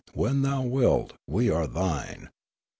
[0.15, 2.31] When thou wilt, we are thine.